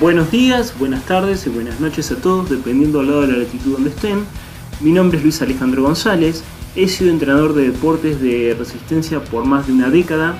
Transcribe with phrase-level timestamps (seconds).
[0.00, 3.72] Buenos días, buenas tardes y buenas noches a todos, dependiendo al lado de la latitud
[3.72, 4.24] donde estén.
[4.80, 6.42] Mi nombre es Luis Alejandro González,
[6.74, 10.38] he sido entrenador de deportes de resistencia por más de una década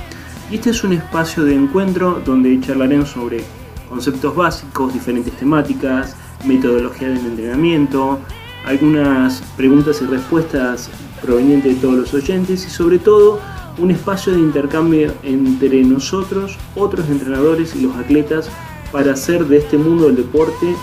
[0.51, 3.45] y este es un espacio de encuentro donde charlaremos sobre
[3.91, 8.19] conceptos básicos, diferentes temáticas, metodología del entrenamiento,
[8.65, 10.91] algunas preguntas y respuestas
[11.23, 13.41] provenientes de todos los oyentes y sobre todo
[13.79, 18.49] un espacio de intercambio entre nosotros, otros entrenadores y los atletas
[18.93, 20.75] para hacer de este mundo del deporte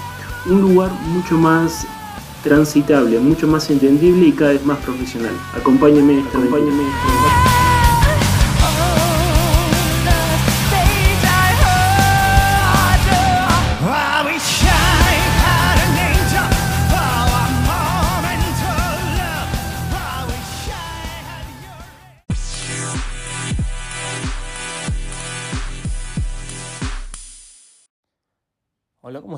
[0.47, 1.85] un lugar mucho más
[2.43, 5.33] transitable, mucho más entendible y cada vez más profesional.
[5.55, 7.74] Acompáñenme en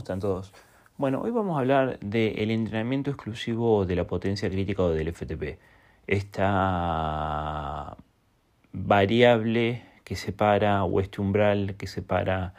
[0.08, 0.54] están todos?
[0.98, 5.60] Bueno, hoy vamos a hablar del entrenamiento exclusivo de la potencia crítica o del FTP.
[6.08, 7.98] Esta
[8.72, 12.54] variable que separa, o este umbral que separa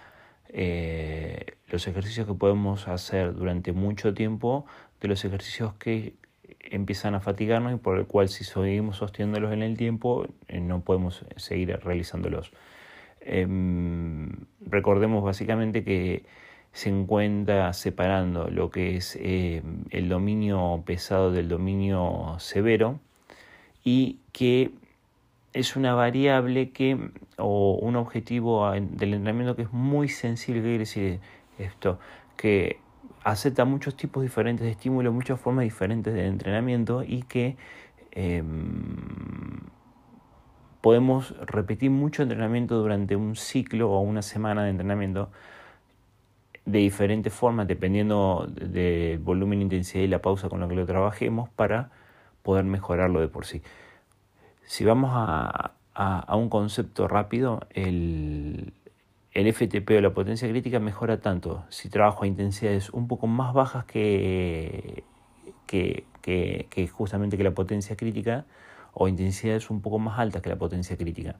[0.50, 4.66] eh, los ejercicios que podemos hacer durante mucho tiempo
[5.00, 6.16] de los ejercicios que
[6.60, 10.82] empiezan a fatigarnos y por el cual si seguimos sosteniéndolos en el tiempo eh, no
[10.82, 12.52] podemos seguir realizándolos.
[13.22, 14.28] Em,
[14.66, 16.24] recordemos básicamente que
[16.78, 23.00] se encuentra separando lo que es eh, el dominio pesado del dominio severo
[23.82, 24.70] y que
[25.52, 30.60] es una variable que o un objetivo del entrenamiento que es muy sensible.
[30.60, 31.20] ¿Qué quiere decir
[31.58, 31.98] esto?
[32.36, 32.78] Que
[33.24, 37.56] acepta muchos tipos diferentes de estímulos, muchas formas diferentes de entrenamiento y que
[38.12, 39.62] em,
[40.80, 45.32] podemos repetir mucho entrenamiento durante un ciclo o una semana de entrenamiento
[46.70, 51.48] de diferentes formas, dependiendo del volumen, intensidad y la pausa con la que lo trabajemos,
[51.50, 51.90] para
[52.42, 53.62] poder mejorarlo de por sí.
[54.64, 58.72] Si vamos a, a- un concepto rápido, el,
[59.32, 63.54] el FTP o la potencia crítica mejora tanto si trabajo a intensidades un poco más
[63.54, 65.04] bajas que,
[65.66, 68.44] que, que- que justamente que la potencia crítica
[68.92, 71.36] o intensidades un poco más altas que la potencia crítica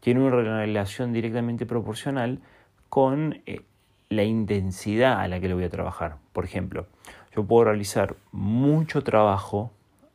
[0.00, 2.40] tiene una relación directamente proporcional
[2.88, 3.60] con eh,
[4.10, 6.16] la intensidad a la que lo voy a trabajar.
[6.32, 6.88] Por ejemplo,
[7.34, 9.70] yo puedo realizar mucho trabajo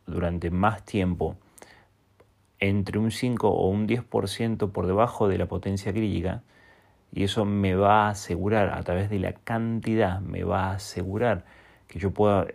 [0.05, 1.37] durante más tiempo,
[2.59, 6.43] entre un 5 o un 10% por debajo de la potencia crítica,
[7.13, 11.45] y eso me va a asegurar, a través de la cantidad, me va a asegurar
[11.87, 12.47] que yo pueda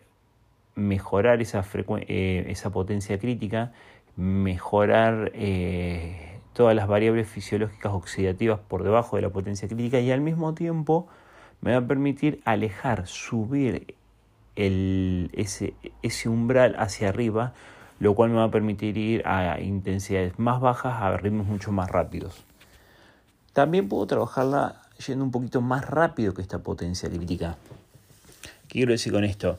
[0.75, 1.65] mejorar esa,
[2.01, 3.73] eh, esa potencia crítica,
[4.15, 10.21] mejorar eh, todas las variables fisiológicas oxidativas por debajo de la potencia crítica y al
[10.21, 11.09] mismo tiempo
[11.61, 13.95] me va a permitir alejar, subir
[14.57, 15.75] ese,
[16.27, 17.53] umbral hacia arriba,
[17.99, 21.91] lo cual me va a permitir ir a intensidades más bajas, a ritmos mucho más
[21.91, 22.45] rápidos.
[23.53, 27.57] También puedo trabajarla yendo un poquito más rápido que esta potencia crítica.
[28.69, 29.59] ¿Qué quiero decir con esto?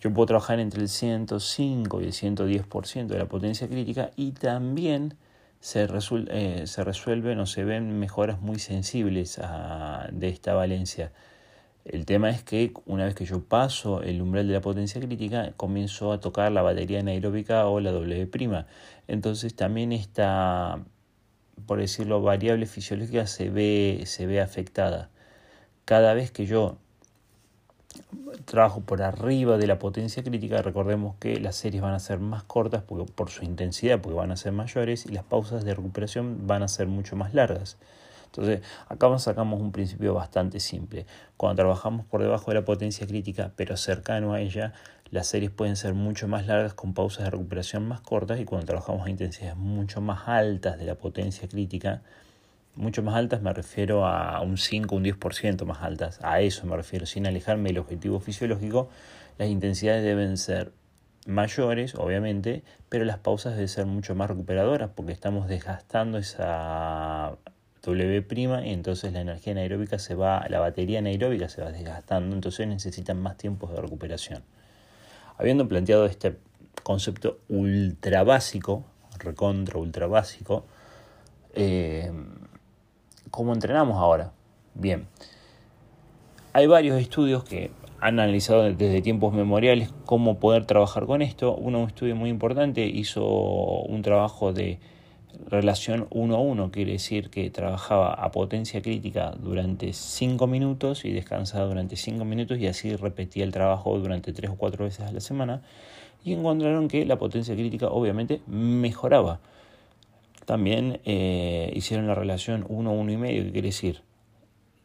[0.00, 5.14] Yo puedo trabajar entre el 105 y el 110% de la potencia crítica y también
[5.60, 9.40] se, resuel- eh, se resuelven o se ven mejoras muy sensibles
[10.10, 11.12] de esta valencia.
[11.90, 15.54] El tema es que una vez que yo paso el umbral de la potencia crítica,
[15.56, 18.64] comienzo a tocar la batería anaeróbica o la W'.
[19.08, 20.84] Entonces también esta,
[21.66, 25.10] por decirlo, variable fisiológica se ve, se ve afectada.
[25.84, 26.76] Cada vez que yo
[28.44, 32.44] trabajo por arriba de la potencia crítica, recordemos que las series van a ser más
[32.44, 36.62] cortas por su intensidad, porque van a ser mayores y las pausas de recuperación van
[36.62, 37.78] a ser mucho más largas.
[38.30, 41.04] Entonces, acá sacamos un principio bastante simple.
[41.36, 44.72] Cuando trabajamos por debajo de la potencia crítica, pero cercano a ella,
[45.10, 48.66] las series pueden ser mucho más largas con pausas de recuperación más cortas y cuando
[48.66, 52.02] trabajamos a intensidades mucho más altas de la potencia crítica,
[52.76, 56.76] mucho más altas me refiero a un 5, un 10% más altas, a eso me
[56.76, 58.88] refiero, sin alejarme del objetivo fisiológico,
[59.38, 60.72] las intensidades deben ser
[61.26, 67.36] mayores, obviamente, pero las pausas deben ser mucho más recuperadoras porque estamos desgastando esa
[67.82, 72.66] W' y entonces la energía anaeróbica se va, la batería anaeróbica se va desgastando, entonces
[72.66, 74.42] necesitan más tiempos de recuperación.
[75.38, 76.36] Habiendo planteado este
[76.82, 78.84] concepto ultra básico,
[79.18, 80.64] recontra ultra básico,
[81.54, 82.12] eh,
[83.30, 84.32] ¿cómo entrenamos ahora?
[84.74, 85.06] Bien,
[86.52, 91.54] hay varios estudios que han analizado desde tiempos memoriales cómo poder trabajar con esto.
[91.54, 94.78] Uno, un estudio muy importante, hizo un trabajo de
[95.46, 101.12] relación 1 a 1, quiere decir que trabajaba a potencia crítica durante 5 minutos y
[101.12, 105.12] descansaba durante 5 minutos y así repetía el trabajo durante 3 o 4 veces a
[105.12, 105.62] la semana
[106.24, 109.40] y encontraron que la potencia crítica obviamente mejoraba.
[110.46, 114.02] También eh, hicieron la relación 1 a 1 y medio, que quiere decir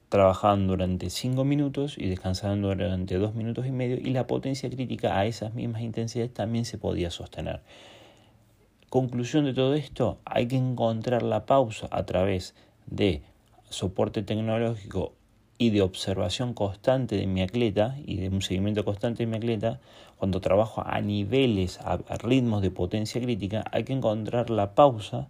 [0.09, 5.19] trabajaban durante 5 minutos y descansaban durante 2 minutos y medio y la potencia crítica
[5.19, 7.61] a esas mismas intensidades también se podía sostener.
[8.95, 12.55] Conclusión de todo esto, hay que encontrar la pausa a través
[12.85, 13.23] de
[13.69, 15.11] soporte tecnológico
[15.57, 19.81] y de observación constante de mi atleta y de un seguimiento constante de mi atleta,
[20.17, 25.27] cuando trabajo a niveles, a, ritmos de potencia crítica, hay que encontrar la pausa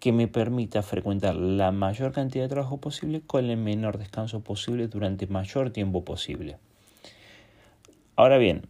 [0.00, 4.88] que me permita frecuentar la mayor cantidad de trabajo posible con el menor descanso posible
[4.88, 6.56] durante mayor tiempo posible.
[8.16, 8.66] Ahora bien,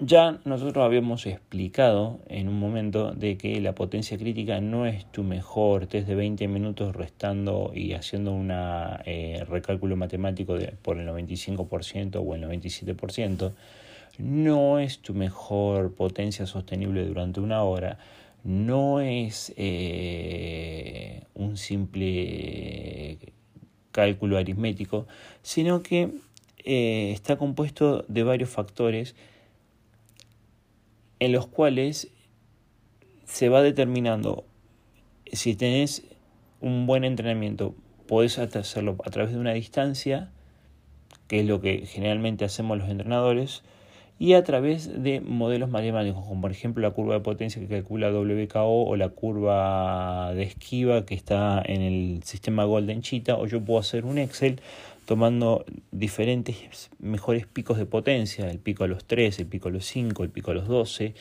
[0.00, 5.22] ya nosotros habíamos explicado en un momento de que la potencia crítica no es tu
[5.22, 11.06] mejor test de 20 minutos restando y haciendo un eh, recálculo matemático de, por el
[11.06, 13.52] 95% o el 97%.
[14.18, 17.98] No es tu mejor potencia sostenible durante una hora.
[18.42, 23.18] No es eh, un simple
[23.92, 25.06] cálculo aritmético,
[25.42, 26.10] sino que
[26.64, 29.14] eh, está compuesto de varios factores
[31.20, 32.10] en los cuales
[33.24, 34.44] se va determinando
[35.32, 36.02] si tenés
[36.60, 37.74] un buen entrenamiento,
[38.08, 40.30] podés hacerlo a través de una distancia,
[41.28, 43.62] que es lo que generalmente hacemos los entrenadores,
[44.18, 48.10] y a través de modelos matemáticos, como por ejemplo la curva de potencia que calcula
[48.10, 53.64] WKO o la curva de esquiva que está en el sistema Golden Cheetah, o yo
[53.64, 54.60] puedo hacer un Excel
[55.10, 59.84] tomando diferentes mejores picos de potencia, el pico a los 3, el pico a los
[59.86, 61.14] 5, el pico a los 12,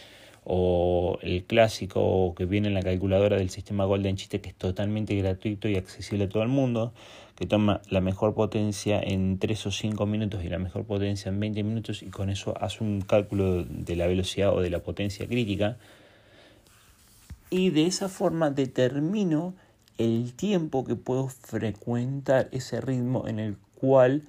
[0.43, 5.15] o el clásico que viene en la calculadora del sistema Golden Chiste, que es totalmente
[5.15, 6.93] gratuito y accesible a todo el mundo,
[7.33, 11.39] que toma la mejor potencia en 3 o 5 minutos y la mejor potencia en
[11.39, 15.25] 20 minutos y con eso hace un cálculo de la velocidad o de la potencia
[15.25, 15.77] crítica.
[17.49, 19.55] Y de esa forma determino
[19.97, 24.23] el tiempo que puedo frecuentar ese ritmo en el cual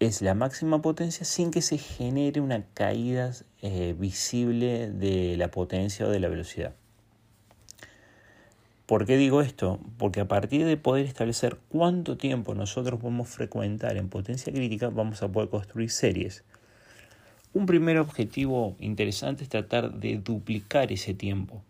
[0.00, 3.32] es la máxima potencia sin que se genere una caída
[3.62, 6.74] eh, visible de la potencia o de la velocidad.
[8.86, 9.80] ¿Por qué digo esto?
[9.98, 15.22] Porque a partir de poder establecer cuánto tiempo nosotros podemos frecuentar en potencia crítica, vamos
[15.22, 16.42] a poder construir series.
[17.52, 21.62] Un primer objetivo interesante es tratar de duplicar ese tiempo.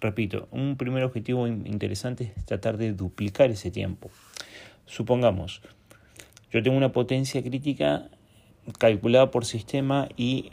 [0.00, 4.10] Repito, un primer objetivo interesante es tratar de duplicar ese tiempo.
[4.86, 5.62] Supongamos,
[6.50, 8.08] yo tengo una potencia crítica
[8.78, 10.50] calculada por sistema y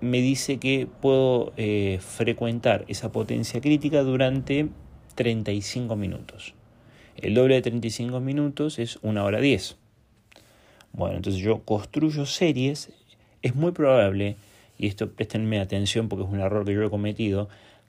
[0.00, 4.68] me dice que puedo eh, frecuentar esa potencia crítica durante
[5.14, 6.54] 35 minutos.
[7.16, 9.76] El doble de 35 minutos es una hora 10.
[10.92, 12.92] Bueno, entonces yo construyo series.
[13.42, 14.36] Es muy probable,
[14.78, 17.48] y esto préstenme atención porque es un error que yo he cometido,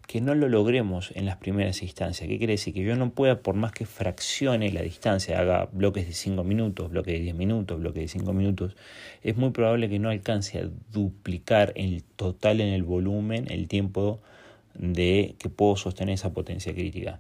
[0.10, 2.28] que no lo logremos en las primeras instancias.
[2.28, 2.74] ¿Qué quiere decir?
[2.74, 6.90] Que yo no pueda, por más que fraccione la distancia, haga bloques de 5 minutos,
[6.90, 8.76] bloques de 10 minutos, bloques de 5 minutos,
[9.22, 14.20] es muy probable que no alcance a duplicar el total en el volumen el tiempo
[14.74, 17.20] de que puedo sostener esa potencia crítica.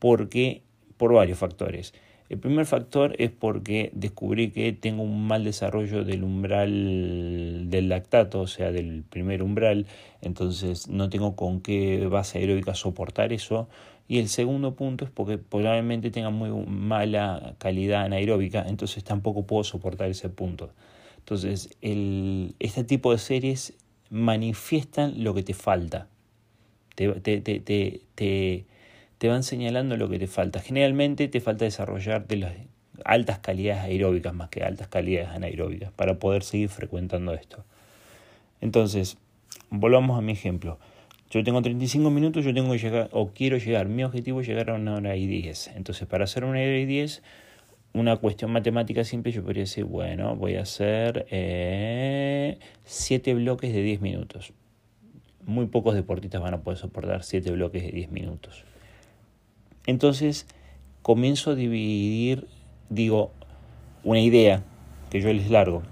[0.00, 0.62] Porque,
[0.96, 1.94] por varios factores.
[2.28, 8.40] El primer factor es porque descubrí que tengo un mal desarrollo del umbral del lactato,
[8.40, 9.86] o sea, del primer umbral,
[10.22, 13.68] entonces no tengo con qué base aeróbica soportar eso.
[14.08, 19.64] Y el segundo punto es porque probablemente tenga muy mala calidad anaeróbica, entonces tampoco puedo
[19.64, 20.70] soportar ese punto.
[21.18, 23.74] Entonces, el, este tipo de series
[24.10, 26.08] manifiestan lo que te falta.
[26.94, 27.60] te, te, te
[28.14, 28.66] te
[29.24, 30.60] van señalando lo que te falta.
[30.60, 32.52] Generalmente te falta desarrollar de las
[33.04, 37.64] altas calidades aeróbicas más que altas calidades anaeróbicas para poder seguir frecuentando esto.
[38.60, 39.18] Entonces,
[39.70, 40.78] volvamos a mi ejemplo.
[41.30, 44.70] Yo tengo 35 minutos, yo tengo que llegar, o quiero llegar, mi objetivo es llegar
[44.70, 45.72] a una hora y 10.
[45.76, 47.22] Entonces, para hacer una hora y 10,
[47.94, 51.30] una cuestión matemática simple, yo podría decir, bueno, voy a hacer 7
[53.30, 54.52] eh, bloques de 10 minutos.
[55.44, 58.64] Muy pocos deportistas van a poder soportar 7 bloques de 10 minutos.
[59.86, 60.46] Entonces
[61.02, 62.46] comienzo a dividir,
[62.90, 63.30] digo,
[64.04, 64.62] una idea
[65.10, 65.82] que yo les largo.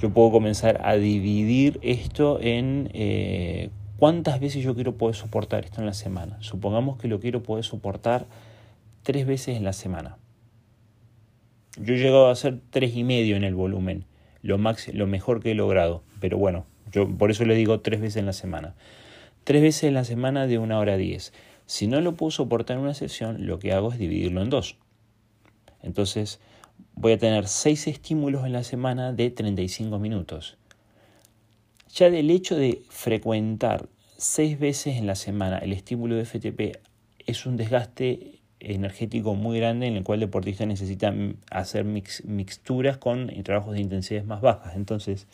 [0.00, 5.80] Yo puedo comenzar a dividir esto en eh, cuántas veces yo quiero poder soportar esto
[5.80, 6.36] en la semana.
[6.40, 8.26] Supongamos que lo quiero poder soportar
[9.02, 10.18] tres veces en la semana.
[11.78, 14.04] Yo he llegado a hacer tres y medio en el volumen,
[14.42, 16.02] lo, max, lo mejor que he logrado.
[16.20, 18.74] Pero bueno, yo por eso le digo tres veces en la semana.
[19.44, 21.32] Tres veces en la semana de una hora diez.
[21.66, 24.76] Si no lo puedo soportar en una sesión, lo que hago es dividirlo en dos.
[25.82, 26.40] Entonces,
[26.94, 30.56] voy a tener seis estímulos en la semana de 35 minutos.
[31.94, 36.78] Ya del hecho de frecuentar seis veces en la semana el estímulo de FTP
[37.26, 41.14] es un desgaste energético muy grande en el cual el deportista necesita
[41.50, 44.76] hacer mixturas con trabajos de intensidades más bajas.
[44.76, 45.26] Entonces,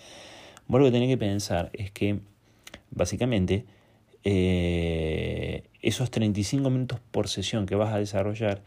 [0.66, 2.20] vos lo que tenés que pensar es que
[2.90, 3.64] básicamente
[4.24, 8.62] eh, esos 35 minutos por sesión que vas a desarrollar,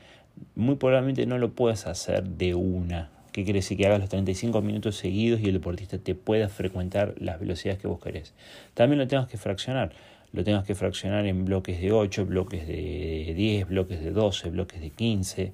[0.55, 3.11] muy probablemente no lo puedas hacer de una.
[3.31, 3.77] ¿Qué quiere decir?
[3.77, 7.87] Que hagas los 35 minutos seguidos y el deportista te pueda frecuentar las velocidades que
[7.87, 8.33] vos querés.
[8.75, 9.91] También lo tengas que fraccionar.
[10.31, 14.81] Lo tengas que fraccionar en bloques de 8, bloques de 10, bloques de 12, bloques
[14.81, 15.53] de 15.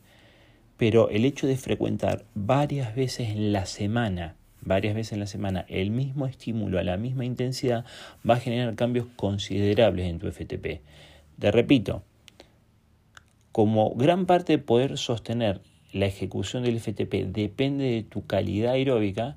[0.78, 4.36] Pero el hecho de frecuentar varias veces en la semana
[4.70, 7.84] varias veces en la semana el mismo estímulo a la misma intensidad
[8.28, 10.82] va a generar cambios considerables en tu FTP.
[11.40, 12.04] Te repito,
[13.52, 15.60] como gran parte de poder sostener
[15.92, 19.36] la ejecución del FTP depende de tu calidad aeróbica,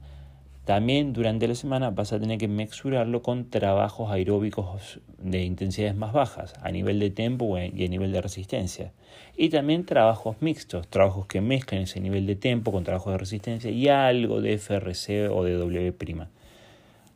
[0.64, 6.12] también durante la semana vas a tener que mesurarlo con trabajos aeróbicos de intensidades más
[6.12, 8.92] bajas, a nivel de tempo y a nivel de resistencia.
[9.36, 13.70] Y también trabajos mixtos, trabajos que mezclen ese nivel de tempo con trabajos de resistencia
[13.70, 16.28] y algo de FRC o de W'.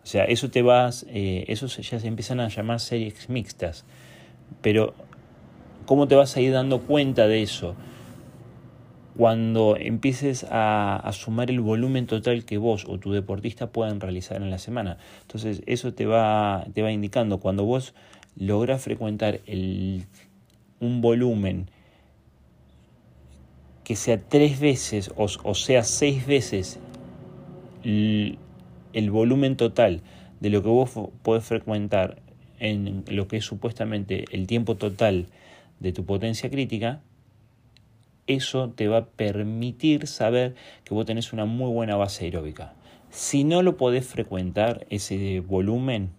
[0.03, 3.85] O sea, eso te vas, eh, eso ya se empiezan a llamar series mixtas.
[4.61, 4.95] Pero,
[5.85, 7.77] ¿cómo te vas a ir dando cuenta de eso?
[9.17, 14.51] Cuando empieces a, sumar el volumen total que vos o tu deportista puedan realizar en
[14.51, 14.99] la semana.
[15.23, 17.95] Entonces eso te va, te va indicando, cuando vos
[18.37, 20.05] logras frecuentar el,
[20.81, 21.71] un volumen
[23.85, 26.81] que sea tres veces o, sea seis veces
[27.85, 28.39] el,
[28.93, 30.03] el, volumen total
[30.41, 30.91] de lo que vos
[31.23, 32.21] podés frecuentar
[32.59, 35.27] en lo que es supuestamente el tiempo total
[35.81, 37.01] de tu potencia crítica,
[38.27, 40.55] eso te va a permitir saber
[40.85, 42.75] que vos tenés una muy buena base aeróbica.
[43.11, 46.11] Si no lo podés frecuentar, ese volumen,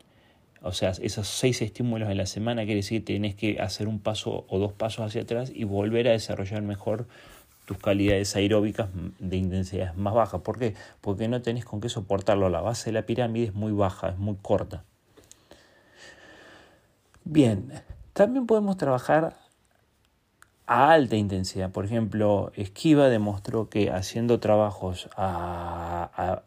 [0.62, 4.00] o sea, esos seis estímulos en la semana, quiere decir que tenés que hacer un
[4.00, 7.08] paso o dos pasos hacia atrás y volver a desarrollar mejor
[7.66, 8.88] tus calidades aeróbicas
[9.20, 10.42] de intensidades más bajas.
[10.42, 10.74] ¿Por qué?
[11.02, 12.50] Porque no tenés con qué soportarlo.
[12.50, 14.86] La base de la pirámide es muy baja, es muy corta.
[17.26, 17.74] Bien,
[18.14, 19.36] también podemos trabajar
[20.68, 21.72] a alta intensidad.
[21.72, 26.42] Por ejemplo, Esquiva demostró que haciendo trabajos al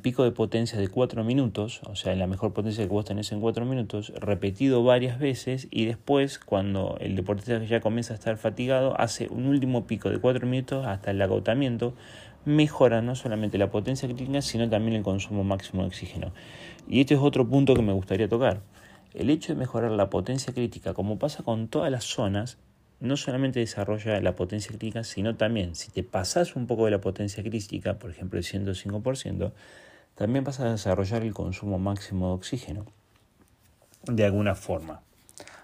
[0.00, 3.32] pico de potencia de 4 minutos, o sea, en la mejor potencia que vos tenés
[3.32, 8.36] en 4 minutos, repetido varias veces y después, cuando el deportista ya comienza a estar
[8.36, 11.94] fatigado, hace un último pico de 4 minutos hasta el agotamiento,
[12.44, 16.32] mejora no solamente la potencia crítica, sino también el consumo máximo de oxígeno.
[16.88, 18.62] Y este es otro punto que me gustaría tocar.
[19.12, 22.58] El hecho de mejorar la potencia crítica, como pasa con todas las zonas,
[23.00, 27.00] no solamente desarrolla la potencia crítica, sino también, si te pasas un poco de la
[27.00, 29.52] potencia crítica, por ejemplo el 105%,
[30.14, 32.84] también vas a desarrollar el consumo máximo de oxígeno,
[34.04, 35.00] de alguna forma.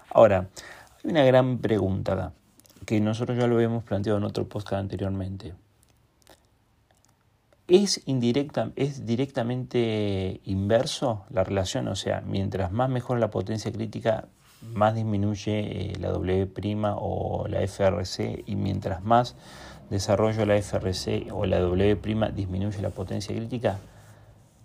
[0.09, 0.49] Ahora,
[1.03, 2.33] hay una gran pregunta
[2.85, 5.53] que nosotros ya lo habíamos planteado en otro podcast anteriormente.
[7.67, 11.89] ¿Es, indirecta, ¿Es directamente inverso la relación?
[11.89, 14.27] O sea, mientras más mejora la potencia crítica,
[14.61, 16.49] más disminuye eh, la W'
[16.95, 19.35] o la FRC y mientras más
[19.89, 23.79] desarrollo la FRC o la W' disminuye la potencia crítica?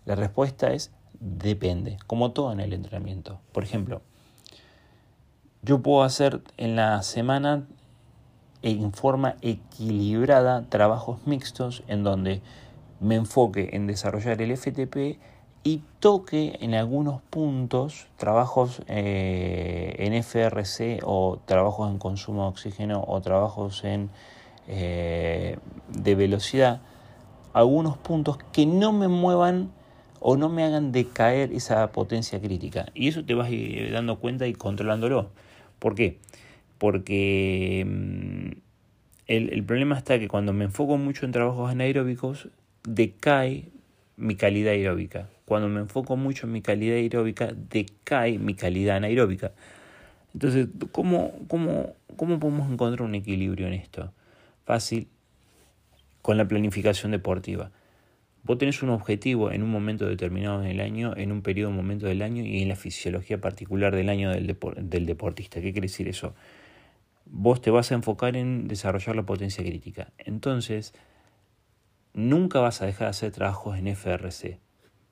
[0.05, 3.41] La respuesta es depende, como todo en el entrenamiento.
[3.53, 4.03] Por ejemplo,
[5.63, 7.65] yo puedo hacer en la semana
[8.63, 12.43] en forma equilibrada trabajos mixtos en donde
[13.01, 15.19] me enfoque en desarrollar el FTP
[15.65, 23.05] y toque en algunos puntos trabajos eh, en FRC o trabajos en consumo de oxígeno
[23.07, 24.11] o trabajos en,
[24.67, 26.81] eh, de velocidad,
[27.53, 29.71] algunos puntos que no me muevan
[30.19, 32.87] o no me hagan decaer esa potencia crítica.
[32.95, 33.51] Y eso te vas
[33.93, 35.31] dando cuenta y controlándolo.
[35.79, 36.19] ¿Por qué?
[36.79, 38.51] Porque mm,
[39.27, 42.49] el, el problema está que cuando me enfoco mucho en trabajos anaeróbicos,
[42.85, 43.69] decae
[44.17, 45.29] mi calidad aeróbica.
[45.45, 49.53] Cuando me enfoco mucho en mi calidad aeróbica, decae mi calidad anaeróbica.
[50.35, 54.13] Entonces, ¿cómo, cómo, cómo podemos encontrar un equilibrio en esto?
[54.65, 55.09] Fácil,
[56.23, 57.71] con la planificación deportiva.
[58.45, 62.23] Vos tenés un objetivo en un momento determinado del año, en un periodo momento del
[62.23, 65.61] año y en la fisiología particular del año del, del deportista.
[65.61, 66.35] ¿Qué quiere decir eso?
[67.27, 70.13] Vos te vas a enfocar en desarrollar la potencia crítica.
[70.19, 70.93] Entonces,
[72.15, 74.59] nunca vas a dejar de hacer trabajos en FRC,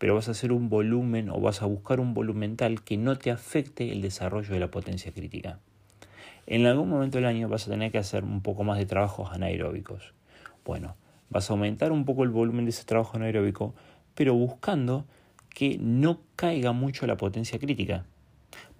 [0.00, 3.19] pero vas a hacer un volumen o vas a buscar un volumen tal que no
[3.19, 5.59] te afecte el desarrollo de la potencia crítica.
[6.47, 9.28] En algún momento del año vas a tener que hacer un poco más de trabajos
[9.30, 10.14] anaeróbicos.
[10.64, 10.97] Bueno,
[11.28, 13.75] vas a aumentar un poco el volumen de ese trabajo anaeróbico,
[14.14, 15.04] pero buscando
[15.50, 18.07] que no caiga mucho la potencia crítica.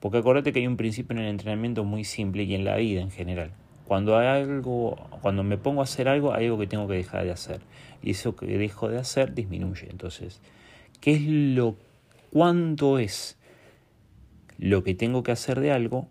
[0.01, 3.03] Porque acuérdate que hay un principio en el entrenamiento muy simple y en la vida
[3.03, 3.51] en general.
[3.85, 7.25] Cuando hay algo, cuando me pongo a hacer algo, hay algo que tengo que dejar
[7.25, 7.61] de hacer.
[8.03, 9.87] Y eso que dejo de hacer disminuye.
[9.91, 10.41] Entonces,
[11.01, 11.77] ¿qué es lo
[12.31, 13.37] cuánto es
[14.59, 16.09] lo que tengo que hacer de algo,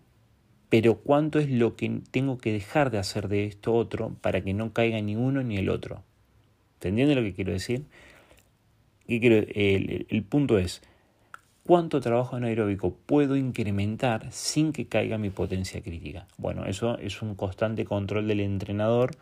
[0.68, 4.54] pero cuánto es lo que tengo que dejar de hacer de esto otro para que
[4.54, 6.02] no caiga ni uno ni el otro?
[6.74, 7.84] ¿Entendiendo lo que quiero decir?
[9.06, 10.82] el, el punto es,
[11.64, 16.26] ¿cuánto trabajo anaeróbico puedo incrementar sin que caiga mi potencia crítica?
[16.38, 19.16] Bueno, eso es un constante control del entrenador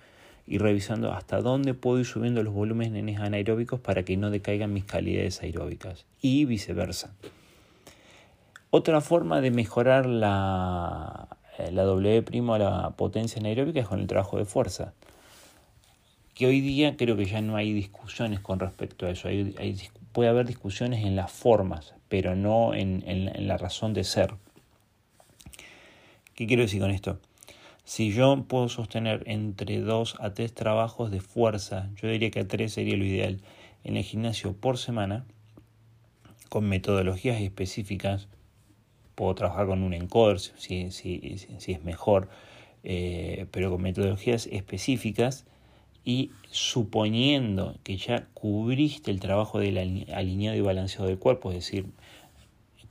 [0.48, 4.84] y revisando hasta dónde puedo ir subiendo los volúmenes anaeróbicos para que no decaigan mis
[4.84, 7.12] calidades aeróbicas y viceversa.
[8.70, 11.28] Otra forma de mejorar la,
[11.58, 14.94] eh, la W' la potencia anaeróbica es con el trabajo de fuerza
[16.38, 19.28] que hoy día creo que ya no hay discusiones con respecto a eso.
[20.12, 24.34] puede haber discusiones en las formas, pero no en, en, la razón de ser.
[26.36, 27.18] ¿Qué quiero decir con esto?
[27.88, 32.74] Si yo puedo sostener entre dos a tres trabajos de fuerza, yo diría que tres
[32.74, 33.40] sería lo ideal,
[33.82, 35.24] en el gimnasio por semana,
[36.50, 38.28] con metodologías específicas,
[39.14, 42.28] puedo trabajar con un encoder si, si, si es mejor,
[42.84, 45.46] eh, pero con metodologías específicas,
[46.04, 49.78] y suponiendo que ya cubriste el trabajo del
[50.12, 51.86] alineado y balanceado del cuerpo, es decir,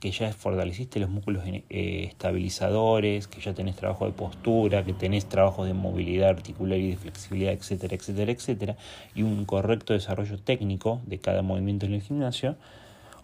[0.00, 5.26] que ya fortaleciste los músculos eh, estabilizadores, que ya tenés trabajo de postura, que tenés
[5.26, 8.76] trabajo de movilidad articular y de flexibilidad, etcétera, etcétera, etcétera,
[9.14, 12.56] y un correcto desarrollo técnico de cada movimiento en el gimnasio,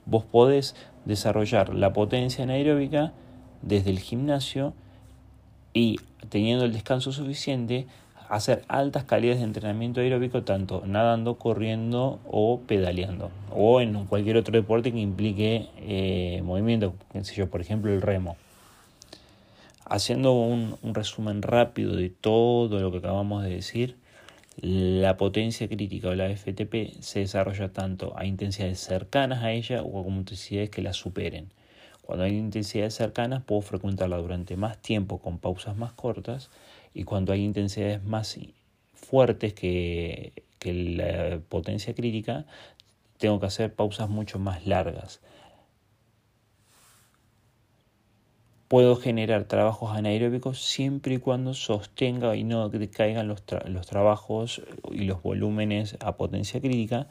[0.05, 3.13] vos podés desarrollar la potencia anaeróbica
[3.63, 4.75] desde el gimnasio
[5.73, 7.87] y teniendo el descanso suficiente,
[8.35, 14.53] hacer altas calidades de entrenamiento aeróbico tanto nadando, corriendo o pedaleando o en cualquier otro
[14.53, 16.95] deporte que implique eh, movimiento,
[17.37, 18.37] yo, por ejemplo el remo.
[19.85, 23.97] Haciendo un, un resumen rápido de todo lo que acabamos de decir,
[24.57, 30.03] la potencia crítica o la FTP se desarrolla tanto a intensidades cercanas a ella o
[30.03, 31.51] a intensidades que la superen.
[32.07, 36.51] Cuando hay intensidades cercanas puedo frecuentarla durante más tiempo con pausas más cortas
[36.93, 38.39] y cuando hay intensidades más
[38.93, 40.33] fuertes que,
[40.65, 42.47] la potencia crítica,
[43.19, 45.21] tengo que hacer pausas mucho más largas.
[48.69, 55.05] Puedo generar trabajos anaeróbicos siempre y cuando sostenga y no decaigan los, los trabajos y
[55.05, 57.09] los volúmenes a potencia crítica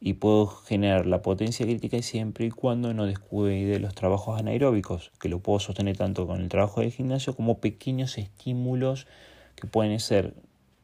[0.00, 5.28] y puedo generar la potencia crítica siempre y cuando no descuide los trabajos anaeróbicos, que
[5.28, 9.06] lo puedo sostener tanto con el trabajo del gimnasio como pequeños estímulos
[9.54, 10.34] que pueden ser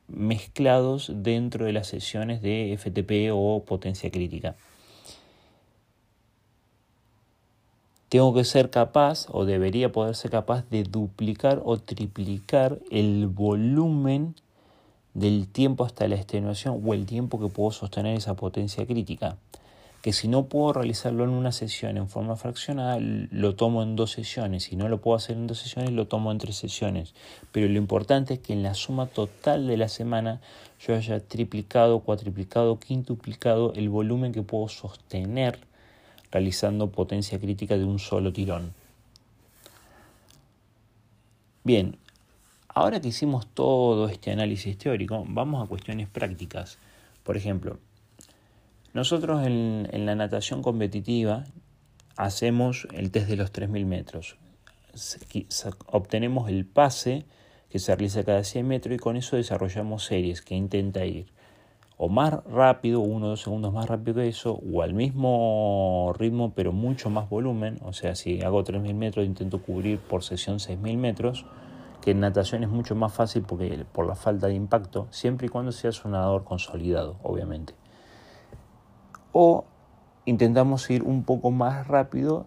[0.09, 4.57] mezclados dentro de las sesiones de FTP o potencia crítica.
[8.09, 14.35] Tengo que ser capaz o debería poder ser capaz de duplicar o triplicar el volumen
[15.14, 19.37] del tiempo hasta la extenuación o el tiempo que puedo sostener esa potencia crítica.
[20.03, 24.11] Que si no puedo realizarlo en una sesión en forma fraccionada, lo tomo en dos
[24.11, 24.64] sesiones.
[24.64, 27.14] Si no lo puedo hacer en dos sesiones, lo tomo en tres sesiones.
[27.53, 30.40] Pero lo importante es que en la suma total de la semana
[30.85, 35.61] yo haya triplicado, cuatriplicado, quintuplicado el volumen que puedo sostener
[36.33, 38.75] realizando potencia crítica de un solo tirón.
[41.62, 41.96] Bien,
[42.75, 46.79] Ahora que hicimos todo este análisis teórico, vamos a cuestiones prácticas.
[47.23, 47.79] Por ejemplo,
[48.95, 51.45] nosotros en, la natación competitiva
[52.17, 54.37] hacemos el test de los 3.000 metros.
[55.87, 57.27] Obtenemos el pase
[57.69, 61.27] que se realiza cada 100 metros y con eso desarrollamos series que intenta ir
[61.99, 66.53] o más rápido, uno o dos segundos más rápido que eso, o al mismo ritmo
[66.53, 67.79] pero mucho más volumen.
[67.83, 71.47] O sea, si hago 3.000 metros intento cubrir por sesión 6.000 metros
[72.03, 75.49] que en natación es mucho más fácil porque, por la falta de impacto, siempre y
[75.49, 77.75] cuando seas un nadador consolidado, obviamente.
[79.33, 79.65] O
[80.27, 82.47] intentamos ir un poco más rápido,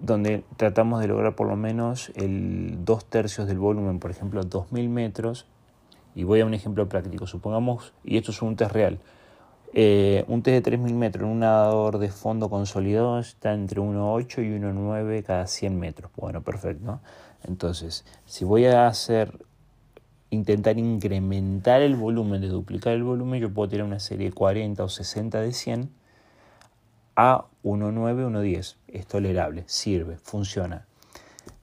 [0.00, 4.88] donde tratamos de lograr por lo menos el dos tercios del volumen, por ejemplo, 2.000
[4.88, 5.46] metros.
[6.16, 7.26] Y voy a un ejemplo práctico.
[7.26, 8.98] Supongamos, y esto es un test real,
[9.74, 14.42] eh, un test de 3.000 metros en un nadador de fondo consolidado está entre 1.8
[14.42, 16.10] y 1.9 cada 100 metros.
[16.16, 17.00] Bueno, perfecto.
[17.44, 19.44] Entonces, si voy a hacer
[20.30, 24.88] intentar incrementar el volumen, de duplicar el volumen, yo puedo tirar una serie 40 o
[24.88, 25.90] 60 de 100
[27.16, 28.76] a 1.9, 1.10.
[28.88, 30.86] Es tolerable, sirve, funciona.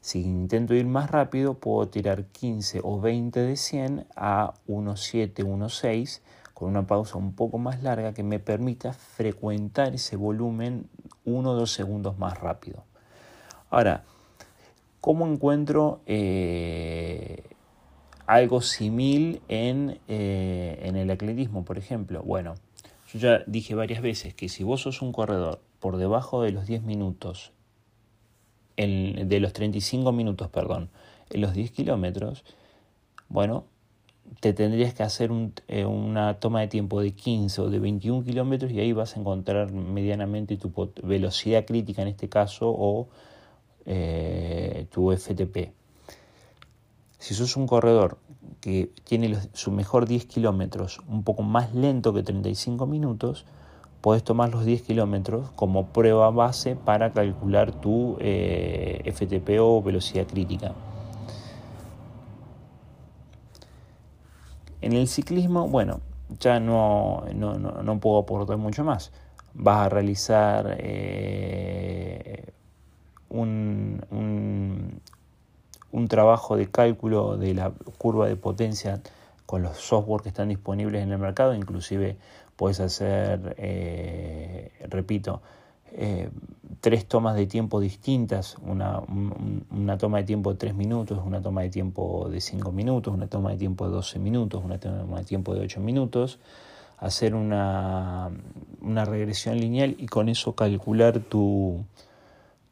[0.01, 6.21] Si intento ir más rápido, puedo tirar 15 o 20 de 100 a 1.7, 1.6
[6.53, 10.89] con una pausa un poco más larga que me permita frecuentar ese volumen
[11.25, 12.83] 1 o 2 segundos más rápido.
[13.69, 14.03] Ahora,
[15.03, 17.43] ¿cómo encuentro eh,
[18.25, 22.23] algo similar en, eh, en el atletismo, por ejemplo?
[22.23, 22.53] Bueno,
[23.11, 26.67] yo ya dije varias veces que si vos sos un corredor por debajo de los
[26.67, 27.51] 10 minutos,
[28.77, 30.89] de los 35 minutos, perdón,
[31.31, 32.45] en los 10 kilómetros,
[33.27, 33.65] bueno,
[34.39, 35.31] te tendrías que hacer
[35.67, 39.19] eh, una toma de tiempo de 15 o de 21 kilómetros y ahí vas a
[39.19, 40.71] encontrar medianamente tu
[41.03, 43.09] velocidad crítica en este caso o
[43.85, 45.71] eh, tu FTP.
[47.19, 48.17] Si sos un corredor
[48.59, 53.45] que tiene su mejor 10 kilómetros un poco más lento que 35 minutos,
[54.01, 60.27] puedes tomar los 10 kilómetros como prueba base para calcular tu eh, FTP o velocidad
[60.27, 60.73] crítica.
[64.81, 66.01] En el ciclismo, bueno,
[66.41, 69.13] ya no, no, puedo aportar mucho más.
[69.53, 72.51] Vas a realizar eh,
[73.33, 75.01] un,
[75.91, 79.01] un, trabajo de cálculo de la curva de potencia
[79.45, 82.17] con los software que están disponibles en el mercado, inclusive
[82.55, 85.41] puedes hacer, eh, repito,
[85.91, 86.29] eh,
[86.81, 89.01] tres tomas de tiempo distintas, una,
[89.71, 93.27] una, toma de tiempo de 3 minutos, una toma de tiempo de 5 minutos, una
[93.27, 96.39] toma de tiempo de 12 minutos, una toma de tiempo de 8 minutos,
[96.97, 98.31] hacer una,
[98.81, 101.85] una regresión lineal y con eso calcular tu,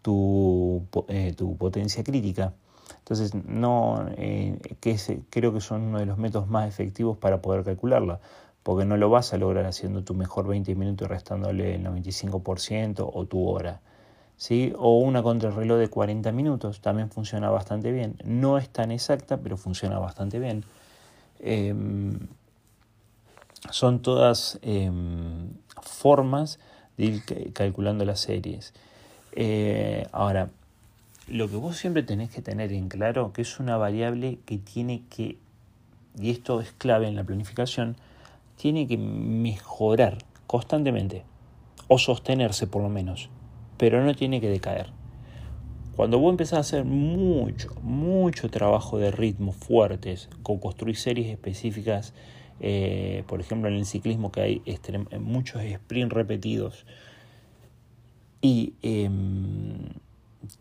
[0.01, 2.53] tu, eh, tu potencia crítica.
[2.99, 4.97] Entonces, no, eh, que
[5.29, 8.19] creo que son uno de los métodos más efectivos para poder calcularla
[8.63, 13.25] porque no lo vas a lograr haciendo tu mejor 20 minutos restándole el 95% o
[13.25, 13.81] tu hora.
[14.37, 14.73] ¿sí?
[14.77, 18.17] O una contrarreloj de 40 minutos también funciona bastante bien.
[18.23, 20.63] No es tan exacta, pero funciona bastante bien.
[21.39, 22.19] Em,
[23.71, 25.49] son todas em,
[25.81, 26.59] formas
[26.97, 28.73] de ir calculando las series.
[29.33, 30.49] Eh, ahora,
[31.27, 35.03] lo que vos siempre tenés que tener en claro que es una variable que tiene
[35.09, 35.37] que,
[36.19, 37.95] y esto es clave en la planificación,
[38.57, 40.17] tiene que mejorar
[40.47, 41.23] constantemente,
[41.87, 43.29] o sostenerse por lo menos,
[43.77, 44.87] pero no tiene que decaer.
[45.95, 52.13] Cuando vos empezás a hacer mucho, mucho trabajo de ritmo fuertes, con construir series específicas,
[52.59, 54.61] eh, por ejemplo en el ciclismo que hay
[55.19, 56.85] muchos sprints repetidos,
[58.41, 59.93] y em,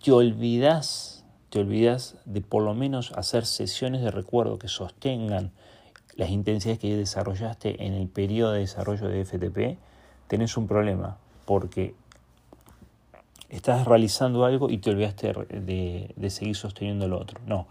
[0.02, 5.52] te olvidas, te olvidas de por lo menos hacer sesiones de recuerdo que sostengan
[6.16, 9.78] las intensidades que desarrollaste en el periodo de desarrollo de FTP,
[10.28, 11.16] tenés un problema,
[11.46, 11.94] porque
[13.48, 17.40] estás realizando algo y te olvidaste de, de seguir sosteniendo lo otro.
[17.46, 17.66] No,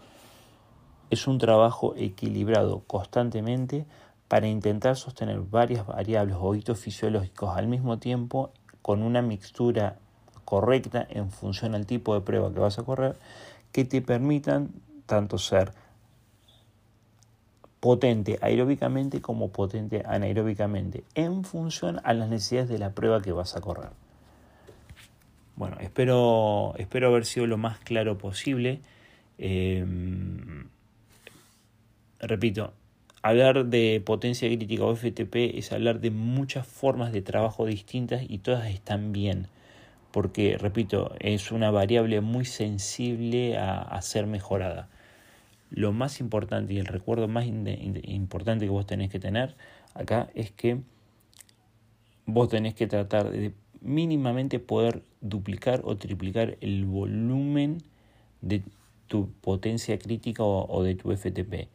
[1.10, 3.86] es un trabajo equilibrado constantemente
[4.28, 9.96] para intentar sostener varias variables o hitos fisiológicos al mismo tiempo con una mixtura
[10.44, 13.16] correcta en función al tipo de prueba que vas a correr
[13.72, 14.70] que te permitan
[15.06, 15.72] tanto ser
[17.80, 23.56] potente aeróbicamente como potente anaeróbicamente en función a las necesidades de la prueba que vas
[23.56, 23.90] a correr.
[25.56, 28.80] Bueno, espero, espero haber sido lo más claro posible.
[29.38, 30.68] Em,
[32.18, 32.72] repito,
[33.22, 38.38] hablar de potencia crítica o FTP es hablar de muchas formas de trabajo distintas y
[38.38, 39.48] todas están bien.
[40.12, 44.88] Porque, repito, es una variable muy sensible a ser mejorada
[45.70, 49.54] lo más importante y el recuerdo más importante que vos tenés que tener
[49.94, 50.80] acá es que
[52.26, 57.82] vos tenés que tratar de mínimamente poder duplicar o triplicar el volumen
[58.42, 58.62] de
[59.06, 61.68] tu potencia crítica o, de tu FTP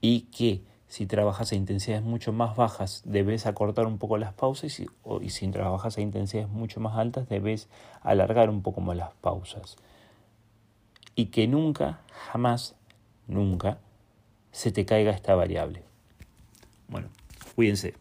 [0.00, 4.78] y que si trabajas a intensidades mucho más bajas debes acortar un poco las pausas
[4.78, 4.86] y,
[5.22, 7.70] y si trabajas a intensidades mucho más altas debes
[8.02, 9.78] alargar un poco más las pausas
[11.14, 12.00] y que nunca
[12.30, 12.74] jamás
[13.26, 13.78] nunca
[14.50, 15.82] se te caiga esta variable.
[16.88, 17.08] Bueno,
[17.54, 17.94] cuídense.